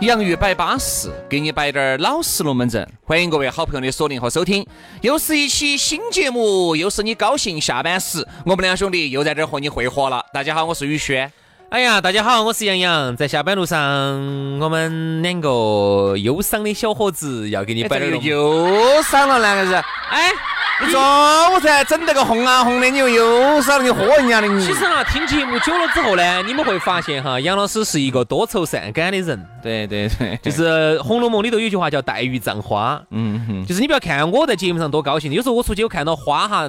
[0.00, 2.88] 洋芋摆巴适，给你摆点儿老实龙门阵。
[3.04, 4.66] 欢迎各位好朋友的锁定和收听，
[5.02, 10.24] 又是一期新节目，又是你高兴下班时，我们两兄弟又在这儿和你会合了。
[10.32, 11.30] 大家好，我是宇轩。
[11.68, 13.78] 哎呀，大家好，我是杨洋，在下班路上，
[14.58, 18.22] 我们两个忧伤的小伙子要给你摆点儿龙。
[18.24, 19.84] 忧伤了，两个人。
[20.08, 20.32] 哎，
[20.82, 24.66] 你中午噻整那个红啊红的，你又忧伤了，你喝人家的你。
[24.66, 29.46] 其实哈，听节目久了之后呢，你们会发现哈，杨老师是一个多愁善感的人。
[29.62, 36.68] 对对对，就是《红楼梦》里头有句话叫“黛玉葬花”，嗯哼，就是你不要看我在节目上多高兴，有时候我出去我看到花哈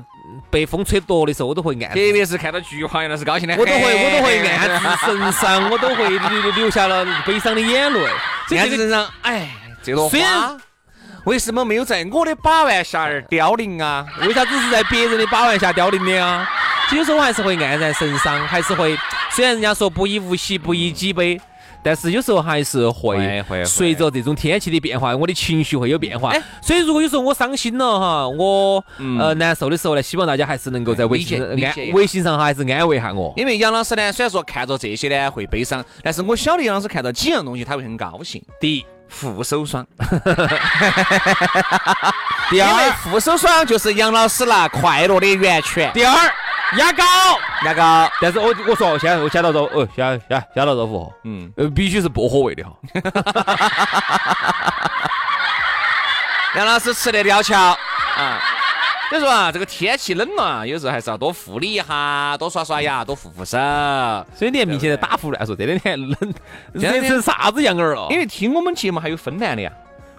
[0.50, 8.06] 被风吹落的时候，我都会暗特别是看到菊花，那是高兴的，我都会 我都会暗自神伤，我都会流流下了悲伤的眼泪。
[8.58, 9.50] 暗自神伤，哎，
[9.82, 10.18] 这朵花
[11.26, 14.06] 为什么没有在我的把玩下而凋零啊？
[14.22, 16.48] 为啥只是在别人的把玩下凋零的啊？
[16.90, 18.98] 其实有时候我还是会黯然神伤，还是会，
[19.30, 21.40] 虽然人家说不以物喜，不以己悲。
[21.84, 26.32] 但是有时候还是会随着这种天气的变化，我的情绪会有变化。
[26.62, 28.84] 所以如果有时候我伤心了哈，我
[29.20, 33.34] 呃难受的时候呢，希望大家还是能够在微信安微信上哈，还是安慰下我。
[33.36, 38.40] 因为杨老师呢，虽然说看着这些呢会悲伤，但是我晓得杨老师看到几样东西他会很高兴。
[38.60, 38.86] 第一，
[39.20, 39.86] 护手霜。
[42.50, 45.92] 第二，护手霜就是杨老师那快乐的源泉。
[45.94, 46.32] 第二。
[46.78, 47.04] 牙膏，
[47.66, 52.72] 牙膏，但是我我说，现在我先到这，哦，先先先到肉腐，嗯，呃，必须是薄荷味的哈。
[56.56, 58.40] 杨老师吃得了巧啊，
[59.12, 63.58] 所以说啊，这个天气冷了，有时候还是要多护理一下，多刷刷牙，多护护手。
[64.34, 66.34] 所以你看明显在打胡乱说，这两天冷，
[66.72, 68.08] 热成啥子样儿了？
[68.10, 69.72] 因为听我们节目还有芬兰的呀。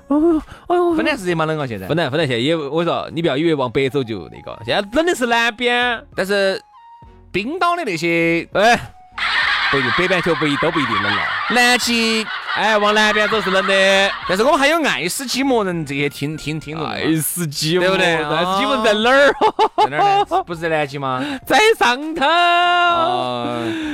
[0.09, 1.47] 哦，哎呦，芬兰是热嘛？
[1.47, 1.67] 冷啊？
[1.67, 6.61] 现在芬兰，芬兰现在也，我说你不要以为往北走就那个，现在冷的是南边，但是
[7.33, 8.79] 冰岛的那些，哎，
[9.71, 11.23] 不一定，北半球不一都不一定冷了。
[11.53, 12.27] 南极，
[12.57, 18.15] 哎，往南边走是冷的，但是我们还有爱斯基摩人这些听听听众，爱斯基摩，对不对？
[18.17, 19.35] 爱斯基摩在哪儿？
[19.85, 20.25] 在哪儿？
[20.45, 21.23] 不是在南极吗？
[21.47, 22.25] 在上头。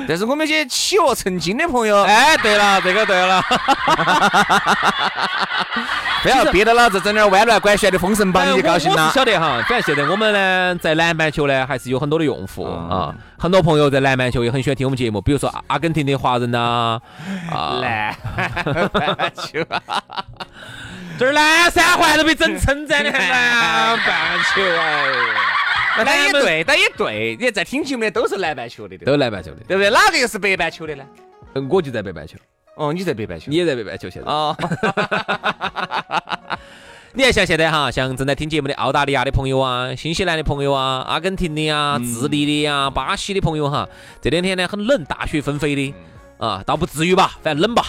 [0.09, 3.43] 但是我们些企鹅成精的朋友，哎，对了，这个对了。
[6.21, 9.07] 不要憋到老子整点弯乱拐旋的封神榜，你就高兴了。
[9.07, 17.01] 我晓得哈，反正现在我们呢，在南半球呢，还是有很多的用户啊，很多朋友在南半球也很喜欢听我们节目，比如说阿根廷的华人呐，
[17.48, 18.15] 啊，南
[18.93, 19.65] 半球，
[21.19, 25.09] 这儿南三环都被整称赞的南半球哎，
[26.05, 29.91] 那也对，那也对，你在听节目的都是南半球的，都是南半球的，对不对？
[29.91, 31.05] 哪个又是北半球的呢？
[31.55, 32.37] 嗯我就在北半球。
[32.77, 34.31] 哦，你在北半球，你也在北半球现在。
[34.31, 34.55] 哦，
[37.15, 43.89] 你看像现在哈，像正在听节目的澳大利亚的朋友啊，新西兰的朋友啊，阿根廷的呀，智利的呀，巴西的朋友哈，
[44.23, 45.93] 这两天呢很冷，大雪纷飞的
[46.38, 47.87] 啊，倒不至于吧，反正冷吧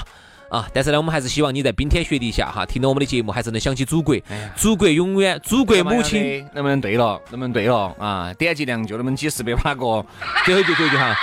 [0.50, 0.68] 啊。
[0.74, 4.16] 但是呢，我们还是希望你在冰天雪地下哈，听到我们的节目，还是能想起祖国，
[4.56, 7.22] 祖国永远，祖国母亲，能不能对了？
[7.30, 7.96] 能不能对了？
[8.00, 10.06] 啊，点击量就那么几十百把个，
[10.46, 11.16] 最后一句，最后一句哈。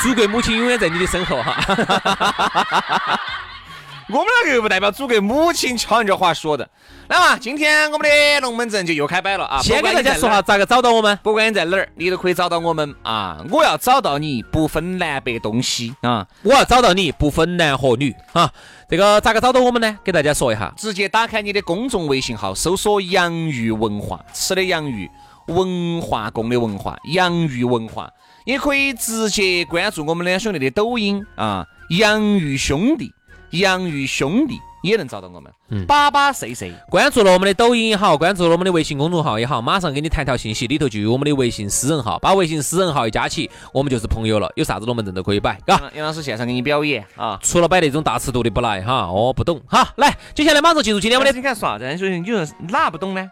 [0.00, 1.60] 祖国母亲永远在你的身后哈，
[4.12, 6.68] 我们两个又不代表祖国母亲敲人家话说的。
[7.08, 9.60] 来嘛，今天我们的龙门阵就又开摆了啊！
[9.62, 13.44] 先给大家说下咋个找到我们，不管你在哪儿，你都可以找到我们啊！
[13.50, 16.26] 我要找到你不分南北东西啊！
[16.42, 18.50] 我要找到你不分男和女啊！
[18.88, 19.98] 这个咋个找到我们呢？
[20.04, 25.10] 给大家说一下，直接打开你的公众微信号，搜索“洋芋文化”，吃的洋芋，
[25.46, 28.10] 文化宫的文化，洋芋文化。
[28.46, 33.12] 也可以直接关注我们两兄弟的抖音啊，洋芋兄弟，
[33.50, 35.52] 洋芋兄弟也能找到我们。
[35.70, 44.50] 嗯，巴巴 C C，关注了我们的抖音也好，关注了我们的微信公众号也好，马上给你弹条信息，里头就有我们的微信私人号，把微信私人号一加起，我们就是朋友了。
[44.56, 45.80] 有啥子龙门阵都可以摆，嘎。
[45.94, 49.88] 杨老师现场给你表演啊，除了摆那种大尺度的不来哈，哦，不懂哈。
[49.96, 51.36] 来，接下来马上进入今天我们的。
[51.36, 51.86] 你看啥子？
[51.86, 53.30] 你说哪不懂呢？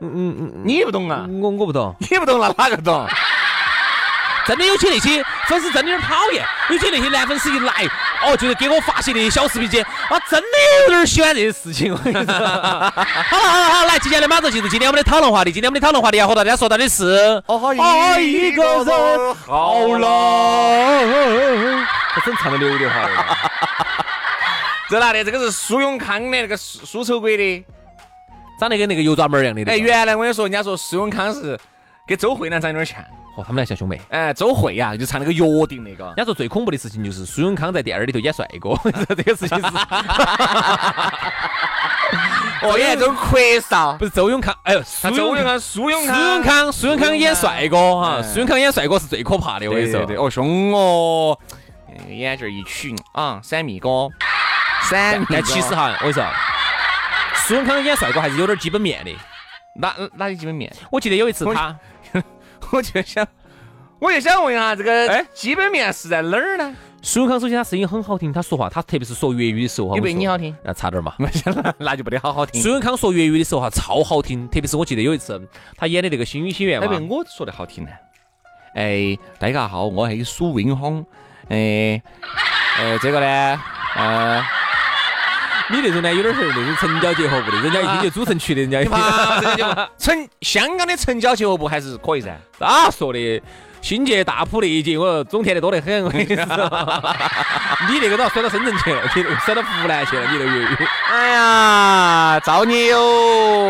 [0.00, 1.26] 嗯嗯嗯，你不懂啊？
[1.42, 3.04] 我我不懂，你不懂那哪个懂？
[4.46, 7.84] 真的有些那些粉丝真的有点讨厌，有些那些男粉丝一来，
[8.24, 9.78] 哦，就是给我发些那些小视频去，
[10.10, 10.46] 我，真的
[10.84, 11.96] 有点喜欢这些事情。
[11.96, 15.52] 好了好了好，来，接下来马上进入今天我们的讨论话题。
[15.52, 17.42] 今天我们的讨论话题要和大家说到的是，
[17.80, 20.78] 爱一个人好了，
[22.14, 23.08] 这真唱的刘德华。
[24.90, 25.22] 这哪里？
[25.22, 27.64] 这个是苏永康的那个苏苏丑鬼的，
[28.58, 29.70] 长得跟那个油抓门一样的。
[29.70, 31.58] 哎，原来我跟你说，人家说苏永康是
[32.06, 32.96] 跟周慧兰长有点像。
[33.38, 34.00] 哦，他们俩像兄妹。
[34.08, 36.06] 哎，周慧呀，就唱那个约定那个。
[36.06, 38.70] 人家说最恐怖的事情就是苏永康在电影里头演帅哥，
[39.14, 39.64] 这个事情是。
[42.66, 50.04] 哦，演那种魁少，不是周永康，哎呦，苏永康，苏永康，苏永康，苏永康演帅哥哈，苏永康演帅哥是最可怕的，我跟你说。
[50.04, 51.38] 对哦，凶哦，
[52.08, 54.08] 眼镜一取啊，闪蜜哥，
[54.90, 55.24] 闪。
[55.30, 56.26] 但其实哈，我跟你说，
[57.46, 59.12] 苏永康演帅哥还是有点基本面的。
[59.80, 60.74] 哪哪些基本面？
[60.90, 61.76] 我记得有一次他。
[62.72, 63.26] 我就想，
[63.98, 66.74] 我就想问一下，这个哎，基本面是在哪儿呢？
[67.00, 71.14] 苏永康首先他声音很好听，他说话，他特别是说粤语的时候，比比你好听，那差点嘛，
[71.78, 72.60] 那就不得好好听。
[72.60, 75.40] 苏永康说粤语的时候哈，超好听，特别是我记得有一次
[75.76, 77.90] 他演的那个《星语心愿》嘛，比我说的好听呢。
[78.74, 81.04] 哎，大家好，我是苏永康。
[81.48, 82.02] 哎，
[82.78, 83.60] 哎，这个呢，
[83.96, 84.42] 呃。
[85.70, 89.66] 你那种呢，有点是那种城郊结合部的，人家一听就主城区的，人家 一听。
[89.98, 92.36] 城香港的城郊结合部还是可以噻。
[92.58, 93.42] 咋 说的？
[93.80, 96.04] 新界大埔那一节，我种田的多得很。
[96.04, 96.44] 我跟你说，
[97.88, 100.66] 你那个都要甩到深圳去了，你甩到湖南去了，你那个粤语。
[101.08, 103.00] 哎呀，造孽哟！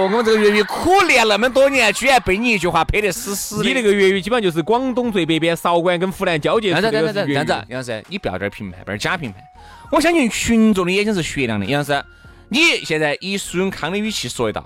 [0.05, 3.65] 我们这个粤语苦练那么多年，居然被你一句话拍得死死的。
[3.65, 6.73] 你那个粤语基本上就是广东最北边韶关跟湖南交界。
[6.73, 6.97] 这样子，这
[7.35, 9.43] 样子，这样子，你不要这儿评判，不要假评判。
[9.91, 12.05] 我相信群众的眼睛是雪亮的，杨老师，
[12.49, 14.63] 你现在以苏永康的语气说一道，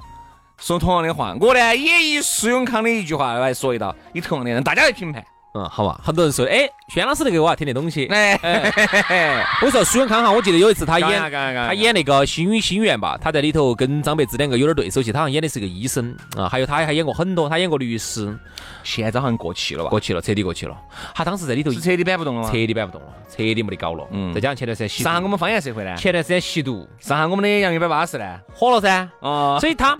[0.58, 5.24] 说同样的话，我呢也以苏永康的一句话来说一道，以同样的让大家来评判。
[5.54, 8.06] 嗯，好吧，很多人说，哎，轩老师那个我还听得懂些。
[8.06, 18.34] 哎，我说苏永康哈，我记得有一次他演他演那个《星语心愿》吧，他在里头跟张柏芝两个有点对手戏，他好像演的是个医生啊，还有他还演过很多，他演过律师。
[18.82, 19.90] 现在好像过气了吧？
[19.90, 20.74] 过气了，彻底过气了。
[21.14, 22.48] 他当时在里头是彻底摆不动了吗？
[22.48, 24.06] 彻底摆不动了，彻底没得搞了。
[24.10, 24.32] 嗯。
[24.32, 25.94] 再加上前段时间吸，上下我们方言社会呢？
[25.96, 28.40] 前段时间吸毒，上下我们的洋芋摆巴士呢？
[28.54, 29.06] 火了噻。
[29.20, 29.58] 哦。
[29.60, 29.98] 所以他。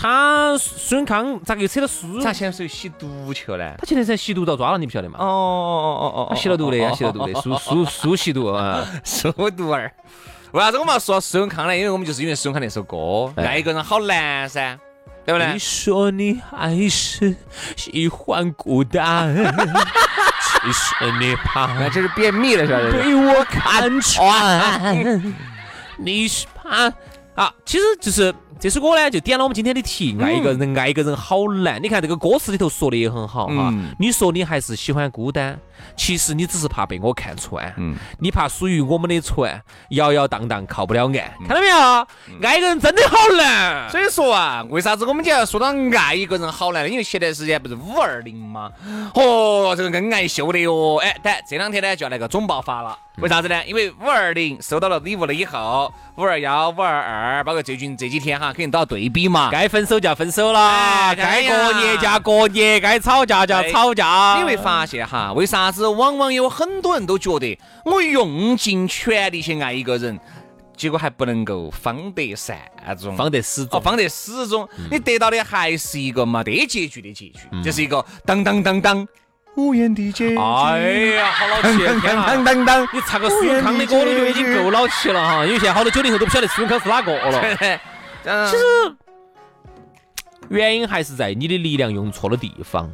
[0.00, 2.20] 他苏永康咋个又扯到苏？
[2.22, 3.74] 他前段时间吸毒去了呢？
[3.78, 5.18] 他前段时间吸毒遭抓了，你不晓得吗？
[5.20, 5.28] 哦哦
[6.00, 9.92] 哦哦哦，吸了毒的，吸了毒的，苏苏苏吸毒啊， 苏毒儿。
[10.52, 11.76] 为啥子我们要说苏永康呢？
[11.76, 14.78] 因为我们就是因为苏永康那首歌，爱一个人好难噻，
[15.26, 15.52] 对不对？
[15.52, 17.36] 你说你还是
[17.76, 22.98] 喜欢孤单，其实你怕，那这是便秘了是吧？
[22.98, 25.32] 被我看穿，
[25.98, 26.90] 你是怕
[27.40, 27.54] 啊？
[27.64, 28.34] 其实就是。
[28.60, 31.82] 这首歌呢，就点了我们今天的题，爱一个人，爱一个人好难。
[31.82, 33.72] 你看这个歌词里头说的也很好哈。
[33.98, 35.58] 你说你还是喜欢孤单，
[35.96, 37.72] 其实你只是怕被我看穿。
[37.78, 39.58] 嗯，你怕属于我们的船
[39.92, 41.14] 摇摇荡荡靠不了岸。
[41.48, 42.06] 看到没有？
[42.46, 43.88] 爱一个人真的好难。
[43.88, 46.88] 所以说啊，为啥子我们就要说到爱一个人好难呢？
[46.90, 48.70] 因为前段时间不是五二零吗？
[49.14, 50.98] 哦，这个恩爱秀的哟。
[50.98, 52.98] 哎，但这两天呢就要来个总爆发了。
[53.20, 53.62] 为啥子呢？
[53.66, 59.50] 因为五二零收到了礼物了以后，五二幺、五二二，包括最近这几天哈，肯定都要对比嘛。
[59.52, 64.36] 该分手就要分手了，该过年就要过年，该吵架就要吵架。
[64.38, 70.18] 你会发现哈，为啥子往往有很多人都觉得我用尽全力去爱一个人，
[70.74, 72.56] 结果还不能够方得善
[72.98, 79.06] 终，方得始终，方得始终，你得到的还是一个没得结局的结局，这是一个当当当当。
[79.56, 80.36] 无言的结局。
[80.38, 80.80] 哎
[81.16, 81.78] 呀，好老气！
[81.78, 85.44] 天当当当，你唱个苏永康的歌，你就已经够老气了哈。
[85.44, 87.56] 因为现在好多九零后都不晓得苏永康是哪个了。
[88.50, 88.64] 其实
[90.48, 92.90] 原因还是在你的力量用错了地方。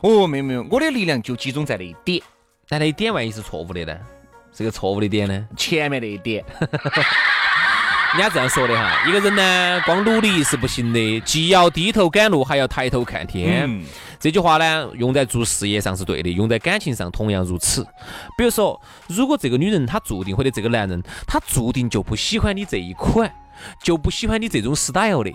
[0.00, 2.22] 哦，没有没有，我的力量就集中在那一点。
[2.68, 3.96] 但那一点万一是错误的呢？
[4.52, 5.46] 是个错误的点呢？
[5.56, 6.44] 前面那一点。
[8.16, 13.68] 人家这样说的哈，一个人呢，光努力是不行的，既要低头赶路，还要抬头看天。
[14.18, 17.86] 这句话呢，用在做事业上是对的，用在感情上同样如此。
[18.38, 23.30] 比如说，如果这个女人她注定，或者这个男人他注定就不喜欢你这一款，
[23.82, 25.30] 就不喜欢你这种 style 的。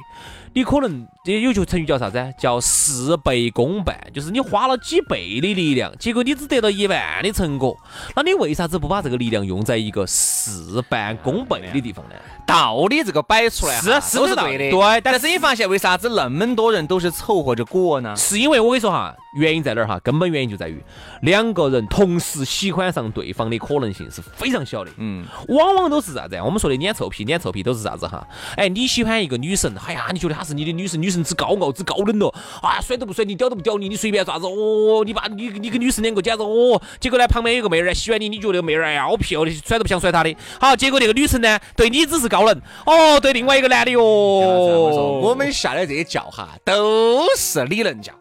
[0.53, 2.33] 你可能这有句成语叫啥子？
[2.39, 7.77] 叫事倍功半，就是你花了几倍的力量，结果你只得到一万的成果。
[8.15, 12.15] 那你为啥子不把这个力量用在一个事半功倍的地方呢？
[12.47, 14.71] 道理这个摆出来是是不是对的？
[14.71, 18.15] 对，但是你发现为啥子那么多人都是凑合着过呢？
[18.15, 19.99] 是因为我跟你说哈，原因在哪儿哈？
[19.99, 20.83] 根本原因就在于
[21.21, 24.89] 两个人同时喜欢上对方的可能性是非常小的。
[24.97, 26.35] 嗯，往往都是啥子？
[26.43, 28.27] 我们说的脸臭皮，脸臭皮都是啥子哈？
[28.57, 30.41] 哎，你喜欢一个女神，哎呀，你觉得她。
[30.41, 34.47] 她是你的女神，女神之高傲之高冷了，啊，甩都不甩你，屌都不屌你，你随便咋子？
[34.47, 48.13] 哦，你把你你跟女神两个简直哦，结果呢旁边有个妹儿来喜欢你，你觉得妹儿哎呀好屁哦，甩都不想甩她的，好，结果那个女神呢对你只是高冷，哦，对另外一个男的哟，我们下的这些叫哈都是理论教。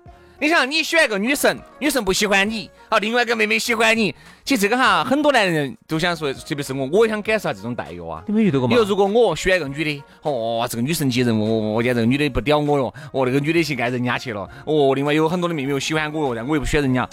[0.42, 8.24] 你想，你喜欢个女神，女神不喜欢你，好，另外一个妹妹喜欢你，其实这个哈，很多男人都想说，特别是我，我也想感受下这种待遇啊。
[8.26, 8.74] 你没遇到过吗？
[8.74, 17.06] 你说如果我喜欢一个女的，哦，这个女神级人物，我见这个女的不屌我哟，哦，那个女的去爱人家去了，哦，另外有很多的妹妹又喜欢我哟，但我又不喜欢人家。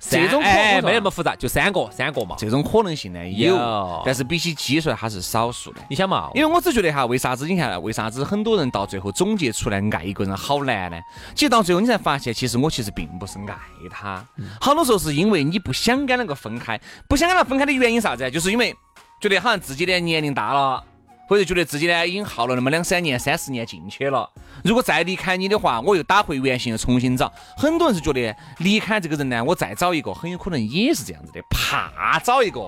[0.00, 2.36] 这种哎，没那么复杂，就三个，三个嘛。
[2.38, 5.80] 这种可能性呢有，但是比起基数它是少数的。
[5.90, 6.30] 你想嘛？
[6.34, 10.98] 因为我只觉得哈，为啥子你看，为啥子很多人到最后总结出来爱一个人好难呢？
[11.34, 13.56] 其实到最后你才发现，其实我其实并不是爱
[13.90, 14.24] 他，
[14.60, 18.30] 好多时候是因为你不想跟那个分开，不想跟他分开的原因啥子？
[18.30, 18.74] 就是因为
[19.20, 20.84] 觉得好像自己的年龄大了。
[21.28, 24.26] 或者觉得自己呢已经耗了那么两三年、三四年进去了，
[24.64, 27.32] 如果再离开你的话，我又打回原形，又重新找。
[27.56, 32.60] 很多人是觉得离开这个人呢，我再找一个，很有可能也是这样子的，怕找一个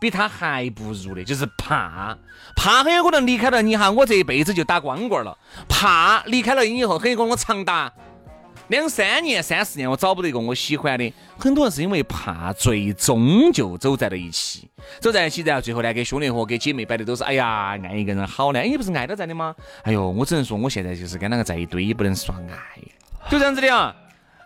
[0.00, 2.16] 比他还不如的，就是怕，
[2.56, 5.36] 怕很有可能离开了你哈，我这一辈子就打光棍了，
[5.68, 7.92] 怕离开了你以后，很有可能我长达。
[8.68, 11.12] 两三年、三四年，我找不到一个我喜欢的。
[11.38, 14.68] 很多人是因为怕，最终就走在了一起，
[15.00, 19.54] 走在一起，然后最后呢，给兄弟伙、给姐妹摆的都是，哎呀，爱一个人好呢，你不是爱到在的吗？
[19.82, 22.80] 哎呦，我只能说，我现在就是跟那个在一堆，也不能说爱，
[23.30, 23.94] 就这样子的啊。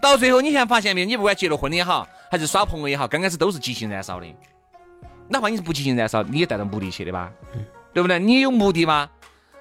[0.01, 1.05] 到最后，你看发现没？
[1.05, 4.27] 你不管结了婚也好，还是耍朋友也好，刚开始都是激情燃烧的。
[5.29, 7.31] 哪怕你是不激情燃烧，你也带着目的去的吧？
[7.93, 8.19] 对不对？
[8.19, 9.09] 你有目的吗？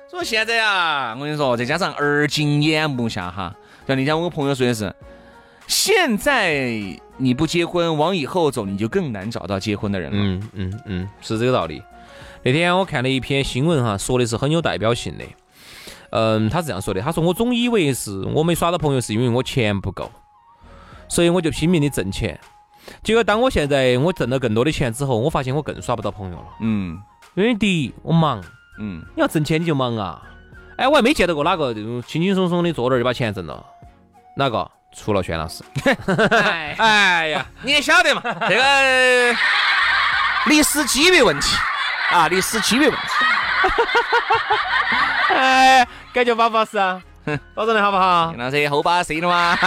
[0.10, 3.56] 所以现在啊，我跟你说，再加上耳今眼目下哈。
[3.88, 4.93] 像那天我朋友说的是，
[5.67, 6.71] 现在
[7.17, 10.17] 你不结婚，往以后走，你就更难找到结婚的人了。
[10.17, 11.81] 嗯嗯嗯，是这个道理。
[12.43, 15.25] 那天我看了一篇新闻哈，说的是很有代表性的。
[16.11, 20.11] 嗯，他是这样说的，他说我总以为是我没耍到朋友，是因为我钱不够，
[21.07, 22.39] 所以我就拼命的挣钱。
[23.03, 26.45] 结果当我现在我挣了更多的钱之后，我发现我更耍不到朋友了。
[26.61, 27.00] 嗯，
[27.35, 28.43] 因为第一我忙，
[28.79, 30.21] 嗯，你要挣钱你就忙啊。
[30.77, 33.63] 哎，我还没见到过哪个这种轻轻松松的坐那儿就把钱挣了。
[34.35, 34.69] 哪个？
[34.93, 35.63] 除了轩老师。
[36.77, 39.35] 哎呀，你也晓得嘛， 这个
[40.47, 41.55] 历史机遇问题
[42.11, 42.97] 啊，历史机遇问题。
[45.33, 47.01] 哎，感觉巴不巴适啊？
[47.55, 48.33] 保证的好不好？
[48.37, 49.57] 老师后把 C 了吗？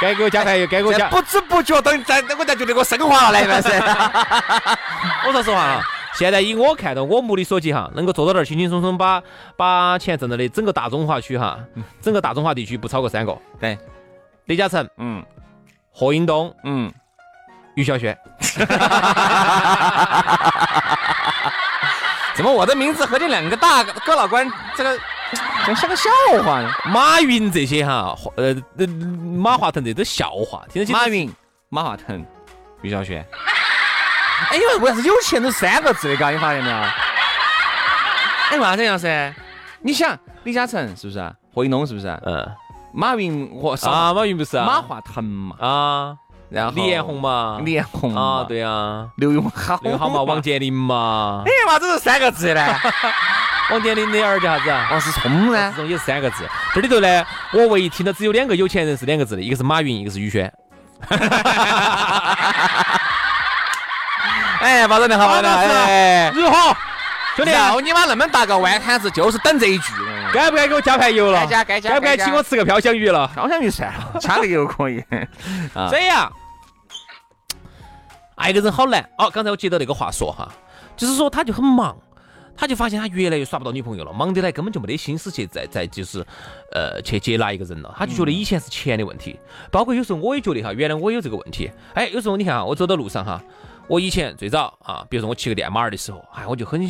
[0.00, 1.08] 该给我加牌又该给我加。
[1.08, 3.68] 不知不觉等在，我才觉得我升华了来，那是。
[5.26, 5.82] 我说实话啊。
[6.18, 9.22] 现在以我看到我目力所及哈，能够做到那儿轻轻松松把
[9.54, 11.58] 把钱挣到的，整个大中华区哈，
[12.00, 13.36] 整个大中华地区不超过三个。
[13.60, 13.78] 对，
[14.46, 15.22] 李嘉诚，嗯，
[15.92, 16.90] 霍英东，嗯，
[17.74, 18.16] 于小轩。
[22.34, 24.98] 怎么我的名字和这两个大哥老倌这个
[25.74, 26.10] 像个笑
[26.42, 26.70] 话呢？
[26.86, 28.54] 马云这些哈，呃，
[29.36, 30.92] 马化腾这都笑话，听得起？
[30.92, 31.30] 马云、
[31.68, 32.24] 马化腾、
[32.80, 33.22] 于小轩。
[34.50, 36.16] 哎，因为为啥子有钱都三个字的？
[36.16, 36.76] 嘎，你发现没有？
[36.76, 39.34] 哎，为啥这样噻？
[39.82, 41.34] 你想，李嘉诚是不是？
[41.54, 42.08] 贺一东是不是？
[42.24, 42.46] 嗯。
[42.92, 44.64] 马云和啊，马云不是啊？
[44.66, 45.56] 马化腾嘛。
[45.58, 46.16] 啊。
[46.48, 47.60] 然后李彦宏嘛。
[47.64, 49.08] 李彦宏啊，对啊。
[49.16, 49.78] 刘永好。
[49.82, 50.22] 刘永好嘛。
[50.22, 51.42] 王健林嘛。
[51.48, 52.62] 哎，为啥子是三个字呢？
[53.72, 54.70] 王健林的儿叫啥子？
[54.92, 55.72] 王思聪呢？
[55.76, 56.48] 这种也是三个字。
[56.72, 60.52] 这里头呢，我唯一听到只有两个有钱人是两个字的，一个是马云，一个是宇轩。
[64.60, 66.76] 哎，保证的好，保证哎，如何？
[67.36, 69.92] 兄弟，要你妈那么大个弯摊子，就是等这一句。
[70.32, 71.40] 该不该给我加盘油了？
[71.40, 71.90] 该加，该加。
[71.90, 73.30] 该不该请我吃个飘香鱼了？
[73.34, 75.04] 飘香鱼算了，加个油可以。
[75.90, 76.32] 这样，
[78.36, 79.06] 爱一个人好难。
[79.18, 80.50] 哦，刚才我接到那个话说哈，
[80.96, 81.94] 就是说他就很忙，
[82.56, 86.24] 他就发现他越来越耍不到女朋友了，忙得来根本就没得心思去再再就是，
[86.72, 87.94] 呃，去接纳一个人了。
[87.98, 89.38] 他就觉得以前是钱的问题，
[89.70, 91.70] 包括有时候我也觉得哈，原来我有这个问题。
[91.92, 93.38] 哎，有时候你看啊，我走到路上哈。
[93.88, 96.80] 我以前最早啊，比如说我骑个电马儿的时候，哎，我就很，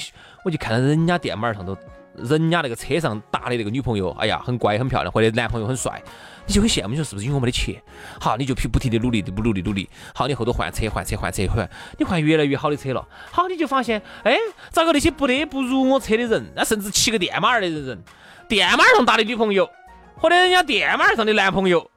[0.44, 1.76] 我就看到人家电马儿上头，
[2.14, 6.02] 人家那个车上搭的那个女朋友，哎呀，很乖很漂亮，或者男朋友很帅，
[6.46, 7.74] 你就很羡慕，你说是不是因为我没得钱？
[8.18, 14.34] 好，你就不不停的努力，不努力努力，好，你后头换车换车换车换，你换越来越好的车了，好，你就发现，哎，
[14.70, 18.02] 咋个那些不得不如我车的人，那甚至骑个电马儿的人，
[18.48, 19.68] 电马儿上搭的女朋友，
[20.16, 21.90] 或者人家电马儿上的男朋友，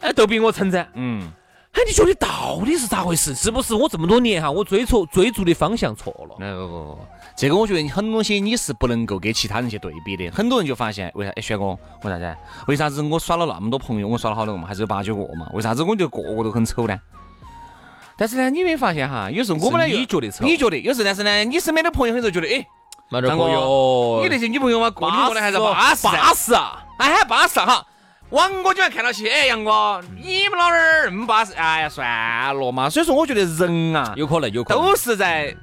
[0.00, 1.32] 哎，都比我称赞，嗯。
[1.72, 3.32] 哎，你觉得到底是咋回事？
[3.34, 6.34] 是不是我这么多年哈，我追错追逐的方向错了？
[6.36, 6.98] 不不不，
[7.36, 10.28] 这个我觉得很多东西你是不能够跟其他人去对比的。
[10.30, 11.30] 很多人就发现，为啥？
[11.36, 12.36] 哎，轩哥，为啥子？
[12.66, 15.48] 为啥子我耍了那么多朋友，我耍了好多个嘛，还是有八九个嘛？
[15.52, 16.98] 为啥子我就个个都很丑呢？
[18.16, 19.30] 但是呢，你没发现哈？
[19.30, 20.44] 有时候我们呢，你觉得丑？
[20.44, 20.76] 你觉得？
[20.78, 22.66] 有时候但是呢，你身边的朋友很多觉得，哎，
[23.08, 26.84] 妈这张哥哟，你那些女朋友嘛，过你过的还是巴适巴适啊！
[26.98, 27.86] 哎，还巴适哈。
[28.30, 32.06] 王哥居然看到起，哎，杨哥，你们老儿那么巴适，哎呀，算
[32.56, 32.88] 了嘛。
[32.88, 35.54] 所以说，我觉得人啊，有可能，有可能都是在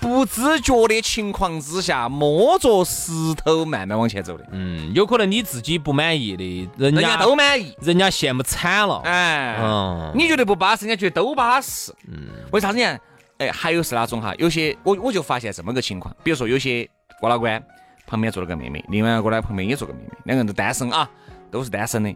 [0.00, 4.44] 不知觉的情况之下，摸着石头慢慢往前走的。
[4.50, 9.00] 嗯，有可能你自己不满意的，人人家都满意，人家羡慕惨了。
[9.04, 11.94] 哎，嗯，你觉得不巴适，人家觉得都巴适。
[12.08, 12.98] 嗯，为啥子呢？
[13.38, 14.34] 哎，还有是哪种哈？
[14.36, 16.88] 有些我我就发现这么个情况，比如说有些
[17.20, 17.62] 过老倌
[18.06, 21.08] 旁边坐了个妹妹，另外一个呢旁边也坐个妹妹，两个人都单身啊。
[21.50, 22.08] 都是单身的，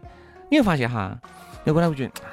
[0.49, 1.17] 你会发现哈，
[1.63, 2.29] 有个呢，我觉得，哎，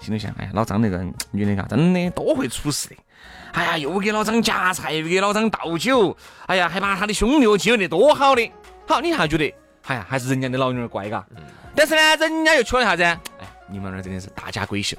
[0.00, 2.96] 心里想，哎呀，老张那个女的嘎，真的多会处事的，
[3.52, 6.16] 哎呀，又给老张夹菜，又给老张倒酒，
[6.46, 8.52] 哎呀，还把他的兄弟接得多好的，
[8.86, 9.54] 好，你还觉得，
[9.86, 11.24] 哎呀，还是人家的老女儿乖嘎，
[11.74, 13.02] 但是呢，人家又缺了啥子？
[13.02, 13.20] 哎，
[13.68, 14.96] 你们那儿真的是大家闺秀。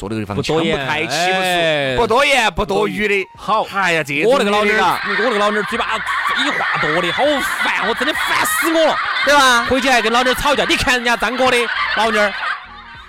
[0.00, 3.28] 坐那个地方，不多言，不多言，不多语的。
[3.36, 7.22] 好，哎呀，这我那个老儿，我那个老儿嘴巴废话多的，好
[7.62, 9.66] 烦，我真的烦死我了，对吧？
[9.66, 10.64] 回去还跟老儿吵架。
[10.64, 11.58] 你看人家张哥的
[11.96, 12.32] 老儿，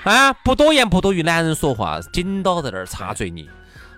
[0.04, 3.50] 啊，不多言不多语，男人说话紧到在那儿插嘴你，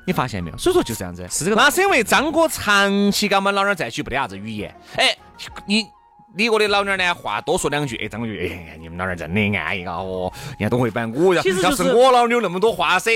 [0.06, 0.58] 你发现没有？
[0.60, 1.56] 所以说就这样子，是这个。
[1.56, 4.76] 那是因为张哥长期跟我们老儿在一起，不得啥子语言。
[4.98, 5.18] 哎，
[5.66, 5.88] 你。
[6.36, 7.14] 你我的老娘呢？
[7.14, 9.98] 话多说两句，哎，张哥，哎，你们老娘真的安逸啊！
[9.98, 11.06] 哦，人家都会摆。
[11.06, 13.12] 我要要是我老娘那么多话噻，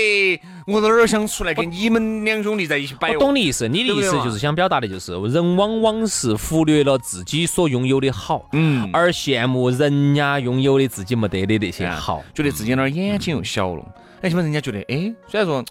[0.66, 3.10] 我哪儿想出来跟你们两兄弟在一起摆？
[3.14, 13.84] 我懂你意思，你的意思就是想表达的就是，人往往是忽略了自己所拥有的好，嗯，而羡慕人家拥有的自己没得的那些好，觉得自己那儿眼睛又小了。
[14.22, 15.64] 哎，起码人家觉得，哎，虽然说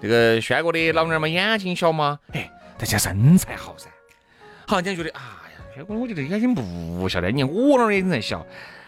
[0.00, 3.86] 这个轩哥的老娘嘛眼睛小嘛，哎，但家身材好噻。
[4.66, 5.42] 好，像觉得啊。
[5.74, 8.44] 结果我觉得眼睛不小的，你看我那儿眼睛才小，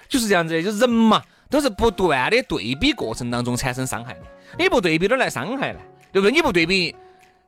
[0.08, 4.20] 就是这样子，就人嘛，都是不断的对比过程当中产生伤害的。
[4.58, 5.78] 你不对比哪来伤害呢？
[6.10, 6.32] 对不对？
[6.32, 6.96] 你不对比，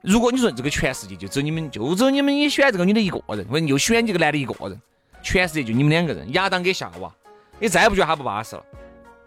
[0.03, 4.79] 如果你说这个全世界就只有你们，就只有你们也选这个女的一个人，或者又选这个男的一个人，
[5.23, 7.11] 全世界就你们两个人，亚当跟夏娃，
[7.59, 8.65] 你再不觉得他不巴适了？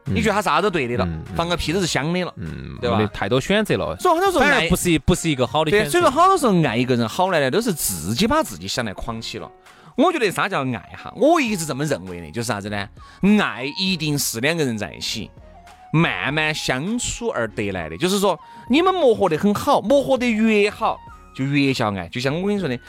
[0.05, 3.05] 你觉得他啥都对的了，放个屁都是香的了，嗯，对吧？
[3.13, 5.89] 太多选择了，所以很多时候爱不是一不是一个好的选择。
[5.89, 9.49] 所以说好多时候爱一个人好来呢，都是自己把自己想来框起了。
[9.95, 11.13] 我觉得啥叫爱哈？
[11.15, 12.89] 我一直这么认为的，就是啥子呢？
[13.39, 15.29] 爱一定是两个人在一起
[15.91, 17.95] 慢慢相处而得来的。
[17.95, 20.97] 就是说，你们磨合得很好，磨合得越好，
[21.35, 22.09] 就越叫爱。
[22.09, 22.79] 就像我跟你说的，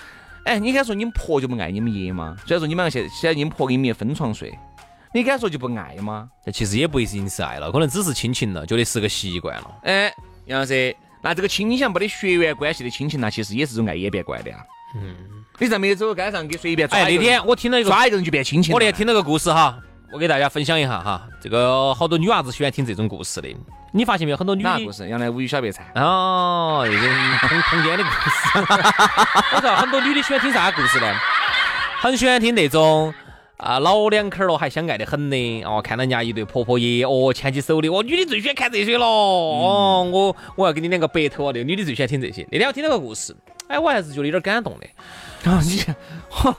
[0.45, 2.35] 哎，你敢说你们婆就不爱你们爷吗？
[2.47, 4.59] 虽然说你们现现在你们婆跟你们爷分床睡，
[5.14, 6.29] 你敢说就不爱吗？
[6.44, 9.70] 那其实也不一定是爱了，可能只是亲情了，觉得是个习惯了。
[9.85, 10.12] 哎，
[10.46, 14.57] 杨老师，那这个亲情没得血缘关系的亲情，那其实也是种爱演变过来的呀。
[14.96, 15.14] 嗯。
[15.61, 18.74] 你在没走街上给随便抓哎，那天我听到一个抓一个人就变亲情。
[18.74, 19.79] 我那天听了个故事哈，
[20.12, 21.22] 我给大家分享一下哈。
[21.40, 23.48] 这个好多女娃子喜欢听这种故事的，
[23.92, 24.37] 你发现没有？
[24.37, 25.92] 很多女的故事，原来无语小白菜。
[25.94, 28.66] 哦，那种童童年的故事。
[29.55, 31.14] 我说很多女的喜欢听啥故事呢？
[32.00, 33.14] 很喜欢听那种
[33.57, 39.07] 啊老两口了还相爱的很呢哦，看到人家一对婆婆爷哦牵起手的，哦女的最喜欢看这些了。
[39.07, 41.53] 哦，我我要给你两个白头啊！
[41.55, 42.47] 那个女的最喜欢听这些。
[42.51, 43.35] 那天我听了个故事，
[43.69, 44.87] 哎，我还是觉得有点感动的。
[45.43, 45.79] 然 后你，
[46.31, 46.55] 嚯，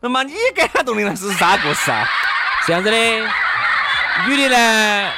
[0.00, 2.04] 那么你感动的那是啥故事啊？
[2.66, 2.96] 这样子的，
[4.28, 5.10] 女的呢，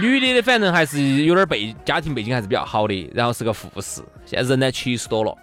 [0.00, 5.34] 女的的反正还是有点背家庭背景还是比较好的，然后是个护士，现在人呢七十多了，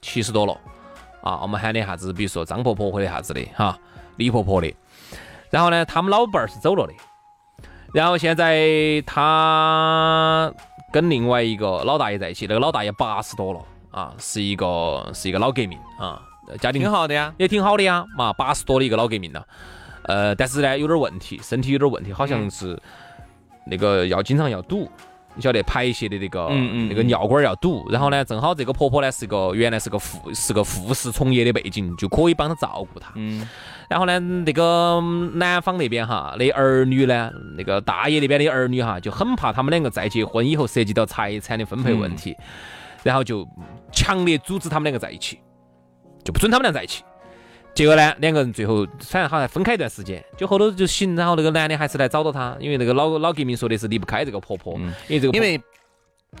[0.00, 0.52] 七十多了
[1.22, 3.76] 啊，我们喊的啥子，比如说张婆婆或者啥子的哈，
[4.16, 4.74] 李婆婆的，
[5.50, 6.92] 然后呢，他们老伴儿是走了的，
[7.92, 10.52] 然后现在他
[10.92, 16.22] 跟另外一个老大爷在一起，那个老大爷八十多了啊，是一个是一个老革命啊。
[16.60, 19.46] 家庭挺好的呀，也挺好的呀，嘛，八十多的一个老革命了，
[20.02, 22.78] 呃，但是呢，有点问题，身体有点问题，好像是
[23.64, 24.90] 那个要经常要堵，
[25.34, 26.48] 你晓得排泄的那个
[26.88, 33.12] 那个尿管要堵，然后呢，正好这个婆婆呢是个原来是个护是个护士从业的背景，就可以帮她照顾她。
[33.16, 33.48] 嗯，
[33.88, 35.00] 然后呢，那个
[35.34, 42.36] 男方那边哈，那儿女呢，那个大爷那边的儿女哈，就很怕他们两个再结婚以后涉及到财产的分配问题，
[43.02, 43.46] 然后就
[43.90, 45.38] 强烈阻止他们两个在一起。
[46.24, 47.02] 就不准他们俩在一起，
[47.74, 54.74] 结果呢，两个人最后反正好像分开一段时间，就后头就行，然后那个男的还是来找到她，因为那个老老革命说的是离不开这个婆婆，
[55.08, 55.60] 因为这个因为。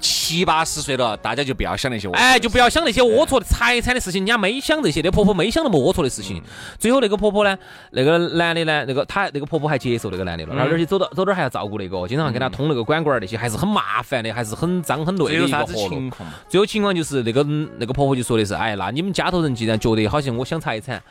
[0.00, 4.22] 七八十岁了，大家就不要想那些，哎，就不要想那些龌龊的财产的事情。
[4.22, 6.42] 人家没想这些，那婆婆没想那么龌龊的事情。
[6.78, 7.56] 最后那个婆婆呢，
[7.90, 16.10] 那个男的呢，那个她那个婆婆还接受那个男的了，而且走到走哪还要照顾那个，经常给他通那个管管那些，还是很麻烦的，还是很脏很累的一个活路。
[16.48, 17.42] 最后情况就是那个
[17.76, 21.02] 那个婆婆就说的是，哎，那你们家头人既然觉得好像我想财产，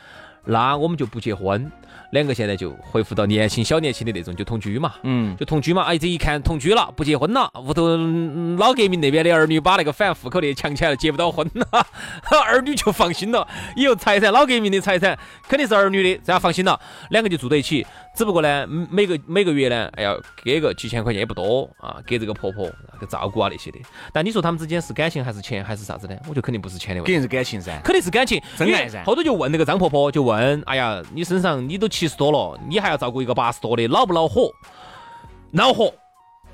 [0.44, 1.70] 那我们就不结婚。
[2.10, 5.82] 两个现在就恢复到年轻小年轻的那种，就同居嘛，嗯，就同居嘛。
[5.84, 7.96] 哎，这一看同居了，不结婚了，屋头
[8.58, 11.66] 老革命那边的儿女把那个反户口的抢起来了，结不到婚了，
[12.44, 13.48] 儿女就放心了。
[13.76, 16.78] 以后财产老革命的财产肯定是儿女的，这样放心了，
[17.08, 17.86] 两个就住在一起。
[18.14, 23.78] 只不过呢，每个每个月呢，哎呀，给个几千块钱也不多啊，给这个婆婆个照顾啊那些的。
[24.12, 26.14] 但你说他们之间是感情还是钱还是啥子呢？
[26.24, 29.02] 我觉得肯定不是钱的问题，肯定是感情噻，肯定是感情，真爱噻。
[29.04, 34.50] 后头就问那个张婆婆，就问，哎呀，你身上你都七十多了，你还要照顾一个八十多的，恼不恼火？
[35.50, 35.92] 恼火，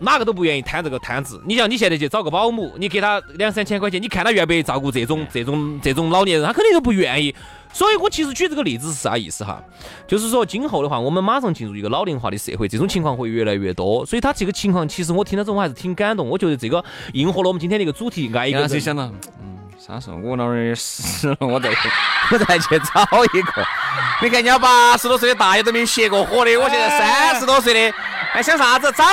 [0.01, 1.41] 哪个都不愿意摊这个摊子。
[1.47, 6.47] 你像你现在去找个保姆，你给他两三千块钱，你看他愿不愿意照顾这种这种这种老年人？
[6.47, 7.35] 他肯定都不愿意。
[7.71, 9.63] 所以我其实举这个例子是啥意思哈？
[10.07, 14.07] 就是说今后的话，我们马上进入一个老龄化的社会，这种情况会越来越多。
[14.07, 16.27] 所以他这个情况，其实我听到之后我还是挺感动。
[16.27, 18.69] 我觉得这个应和了我们今天的一个主题，爱一个人。
[18.69, 19.05] 谁想到？
[19.43, 21.71] 嗯，啥时候我老儿死了，我再
[22.33, 23.65] 我再去找一个。
[24.21, 27.97] 你看人家八十多岁的大爷都没熄过火的，我现在三十多岁的。
[28.31, 28.93] 还想啥子？
[28.93, 29.05] 找？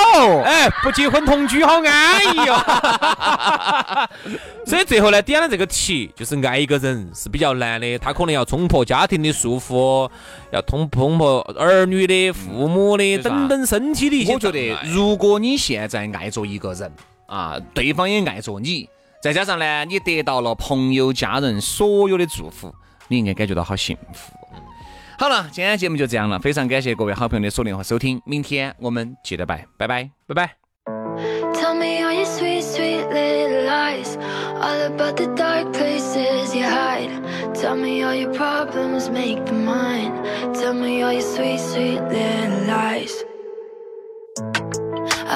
[0.44, 4.08] 哎，不结婚同居好安逸哦。
[4.66, 10.10] 所以最后呢，点了这个题，就是爱一个人是比较难的，他可能要冲破家庭的束缚，
[10.50, 14.34] 要通冲破儿女的、父母的等等身体的一些。
[14.34, 16.92] 我觉得，如果你现在爱着一个人
[17.26, 18.86] 啊，对方也爱着你，
[19.26, 22.72] 再加上呢，你得到了朋友、家人所有的祝福，
[23.08, 24.32] 你应该感觉到好幸福。
[25.18, 30.54] 好了，今天节目就这样了，非常感谢各位好朋友的锁定和收听，明天我们接着拜，拜拜，拜拜。
[31.54, 34.16] Tell me all your sweet, sweet little lies,
[34.60, 37.10] all about the dark places you hide.
[37.52, 40.12] Tell me all your problems, make the mine.
[40.54, 43.24] Tell me all your sweet, sweet little lies.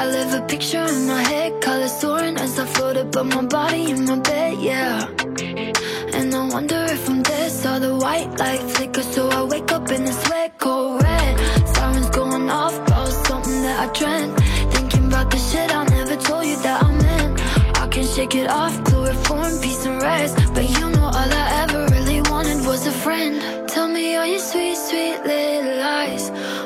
[0.00, 3.90] I live a picture in my head, colors soaring as I float above my body
[3.90, 5.06] in my bed, yeah.
[6.16, 9.90] And I wonder if I'm dead Saw the white light flicker So I wake up
[9.90, 11.38] in the sweat cold red.
[11.68, 14.40] Sirens going off about something that I dreamt.
[14.72, 17.78] Thinking about the shit I never told you that I meant.
[17.82, 20.39] I can shake it off, chloroform, peace and rest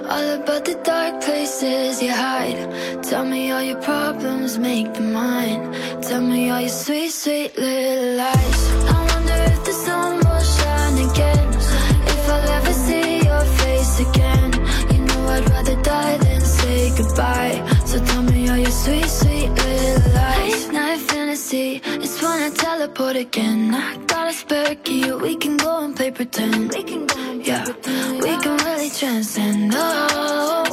[0.07, 3.03] All about the dark places you hide.
[3.03, 5.73] Tell me all your problems, make them mine.
[6.03, 8.61] Tell me all your sweet, sweet little lies.
[8.95, 11.49] I wonder if the sun will shine again.
[12.13, 14.53] If I'll ever see your face again.
[14.93, 17.57] You know I'd rather die than say goodbye.
[17.87, 20.69] So tell me all your sweet, sweet little lies.
[20.71, 23.75] Night fantasy, it's when I teleport again.
[23.75, 26.75] I got a spare key, we can go and play pretend.
[26.75, 27.07] We can
[29.05, 30.64] chance and oh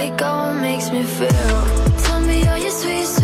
[0.00, 1.56] like gold makes me feel.
[2.04, 3.19] Tell me all your sweet.